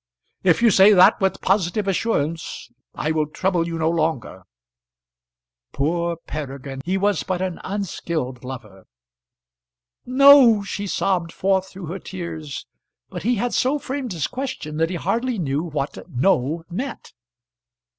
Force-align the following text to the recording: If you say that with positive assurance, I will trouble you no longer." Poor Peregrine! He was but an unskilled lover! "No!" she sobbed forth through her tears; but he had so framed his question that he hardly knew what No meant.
If 0.41 0.63
you 0.63 0.71
say 0.71 0.93
that 0.93 1.21
with 1.21 1.41
positive 1.41 1.87
assurance, 1.87 2.71
I 2.95 3.11
will 3.11 3.27
trouble 3.27 3.67
you 3.67 3.77
no 3.77 3.87
longer." 3.91 4.45
Poor 5.73 6.17
Peregrine! 6.25 6.81
He 6.83 6.97
was 6.97 7.21
but 7.21 7.39
an 7.39 7.59
unskilled 7.63 8.43
lover! 8.43 8.85
"No!" 10.03 10.63
she 10.63 10.87
sobbed 10.87 11.31
forth 11.31 11.69
through 11.69 11.85
her 11.85 11.99
tears; 11.99 12.65
but 13.11 13.21
he 13.21 13.35
had 13.35 13.53
so 13.53 13.77
framed 13.77 14.13
his 14.13 14.25
question 14.25 14.77
that 14.77 14.89
he 14.89 14.95
hardly 14.95 15.37
knew 15.37 15.61
what 15.61 15.95
No 16.09 16.63
meant. 16.67 17.13